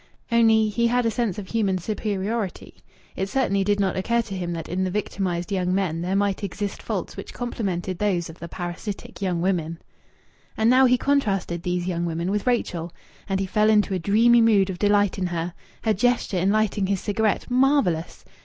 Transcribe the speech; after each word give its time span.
Only, 0.31 0.67
he 0.69 0.87
had 0.87 1.05
a 1.05 1.11
sense 1.11 1.37
of 1.37 1.49
human 1.49 1.77
superiority. 1.77 2.73
It 3.15 3.29
certainly 3.29 3.63
did 3.63 3.79
not 3.79 3.95
occur 3.95 4.23
to 4.23 4.35
him 4.35 4.51
that 4.53 4.67
in 4.67 4.83
the 4.83 4.89
victimized 4.89 5.51
young 5.51 5.75
men 5.75 6.01
there 6.01 6.15
might 6.15 6.43
exist 6.43 6.81
faults 6.81 7.15
which 7.15 7.35
complemented 7.35 7.99
those 7.99 8.27
of 8.27 8.39
the 8.39 8.47
parasitic 8.47 9.21
young 9.21 9.41
women. 9.43 9.77
And 10.57 10.71
now 10.71 10.85
he 10.87 10.97
contrasted 10.97 11.61
these 11.61 11.85
young 11.85 12.05
women 12.05 12.31
with 12.31 12.47
Rachel! 12.47 12.91
And 13.29 13.39
he 13.39 13.45
fell 13.45 13.69
into 13.69 13.93
a 13.93 13.99
dreamy 13.99 14.41
mood 14.41 14.71
of 14.71 14.79
delight 14.79 15.19
in 15.19 15.27
her.... 15.27 15.53
Her 15.83 15.93
gesture 15.93 16.37
in 16.39 16.49
lighting 16.49 16.87
his 16.87 16.99
cigarette! 16.99 17.51
Marvellous! 17.51 18.25